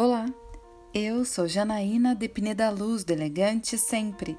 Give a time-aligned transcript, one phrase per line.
[0.00, 0.26] Olá,
[0.94, 4.38] eu sou Janaína de Pineda Luz, do Elegante Sempre,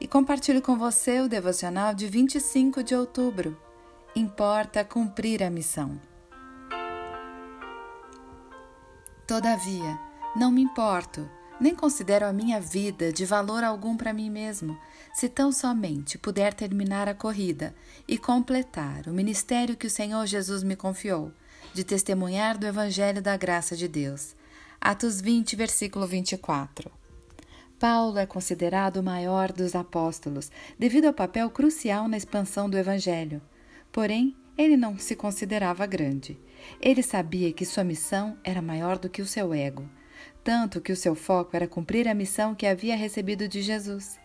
[0.00, 3.56] e compartilho com você o devocional de 25 de outubro.
[4.16, 6.00] Importa cumprir a missão.
[9.28, 9.96] Todavia,
[10.34, 14.76] não me importo, nem considero a minha vida de valor algum para mim mesmo,
[15.14, 17.72] se tão somente puder terminar a corrida
[18.08, 21.30] e completar o ministério que o Senhor Jesus me confiou,
[21.72, 24.34] de testemunhar do Evangelho da graça de Deus
[24.80, 26.90] Atos 20, versículo 24.
[27.78, 33.42] Paulo é considerado o maior dos apóstolos devido ao papel crucial na expansão do Evangelho.
[33.90, 36.38] Porém, ele não se considerava grande.
[36.80, 39.88] Ele sabia que sua missão era maior do que o seu ego,
[40.44, 44.18] tanto que o seu foco era cumprir a missão que havia recebido de Jesus.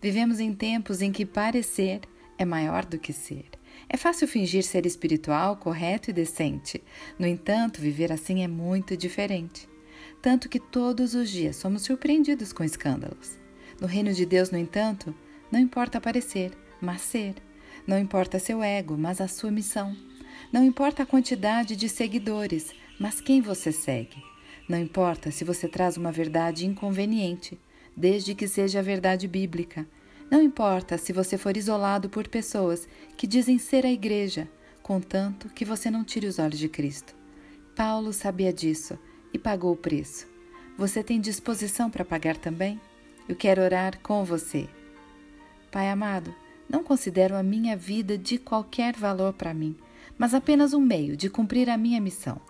[0.00, 2.00] Vivemos em tempos em que parecer
[2.36, 3.46] é maior do que ser.
[3.88, 6.82] É fácil fingir ser espiritual, correto e decente.
[7.18, 9.68] No entanto, viver assim é muito diferente
[10.20, 13.38] tanto que todos os dias somos surpreendidos com escândalos.
[13.80, 15.14] No reino de Deus, no entanto,
[15.50, 17.36] não importa aparecer, mas ser.
[17.86, 19.96] Não importa seu ego, mas a sua missão.
[20.52, 24.22] Não importa a quantidade de seguidores, mas quem você segue.
[24.68, 27.58] Não importa se você traz uma verdade inconveniente,
[27.96, 29.86] desde que seja a verdade bíblica.
[30.30, 34.48] Não importa se você for isolado por pessoas que dizem ser a igreja,
[34.82, 37.16] contanto que você não tire os olhos de Cristo.
[37.74, 38.98] Paulo sabia disso
[39.32, 40.26] e pagou o preço.
[40.76, 42.80] Você tem disposição para pagar também?
[43.28, 44.68] Eu quero orar com você.
[45.70, 46.34] Pai amado,
[46.68, 49.76] não considero a minha vida de qualquer valor para mim,
[50.16, 52.40] mas apenas um meio de cumprir a minha missão.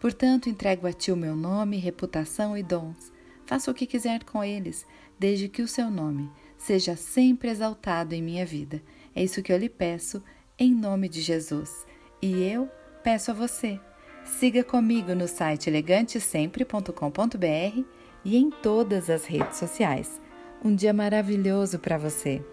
[0.00, 3.12] Portanto, entrego a Ti o meu nome, reputação e dons.
[3.46, 4.86] Faça o que quiser com eles,
[5.18, 8.82] desde que o Seu nome seja sempre exaltado em minha vida.
[9.14, 10.22] É isso que eu lhe peço,
[10.58, 11.86] em nome de Jesus.
[12.20, 12.68] E eu
[13.02, 13.80] peço a você.
[14.26, 17.84] Siga comigo no site elegantesempre.com.br
[18.24, 20.20] e em todas as redes sociais.
[20.62, 22.44] Um dia maravilhoso para você!